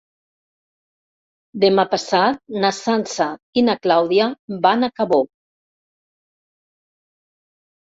Demà 1.63 1.85
passat 1.91 2.39
na 2.63 2.71
Sança 2.77 3.29
i 3.61 3.65
na 3.69 3.77
Clàudia 3.85 4.27
van 4.67 4.83
a 4.83 4.91
Cabó. 5.03 5.23